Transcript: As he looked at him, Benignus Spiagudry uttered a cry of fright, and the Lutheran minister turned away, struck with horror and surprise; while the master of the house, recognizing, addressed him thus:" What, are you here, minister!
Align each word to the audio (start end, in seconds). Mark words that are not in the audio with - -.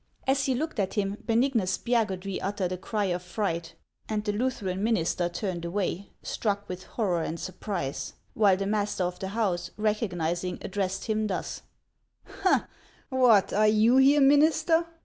As 0.25 0.45
he 0.47 0.55
looked 0.55 0.79
at 0.79 0.95
him, 0.95 1.17
Benignus 1.27 1.77
Spiagudry 1.77 2.39
uttered 2.41 2.71
a 2.71 2.77
cry 2.79 3.03
of 3.05 3.21
fright, 3.21 3.75
and 4.09 4.23
the 4.25 4.31
Lutheran 4.31 4.81
minister 4.83 5.29
turned 5.29 5.63
away, 5.63 6.09
struck 6.23 6.67
with 6.67 6.85
horror 6.85 7.21
and 7.21 7.39
surprise; 7.39 8.13
while 8.33 8.57
the 8.57 8.65
master 8.65 9.03
of 9.03 9.19
the 9.19 9.27
house, 9.27 9.69
recognizing, 9.77 10.57
addressed 10.63 11.05
him 11.05 11.27
thus:" 11.27 11.61
What, 13.09 13.53
are 13.53 13.67
you 13.67 13.97
here, 13.97 14.21
minister! 14.21 14.87